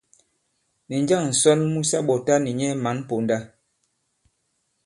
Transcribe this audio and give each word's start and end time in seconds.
Nì 0.87 0.95
njâŋ 1.03 1.23
ǹsɔn 1.31 1.59
mu 1.71 1.79
sa 1.89 1.97
ɓɔ̀ta 2.07 2.33
nì 2.43 2.51
nyɛ 2.59 2.69
mǎn 2.83 2.97
ponda? 3.07 3.37